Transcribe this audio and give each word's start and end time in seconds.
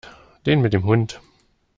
Den 0.47 0.61
mit 0.63 0.73
dem 0.73 0.83
Hund. 0.85 1.21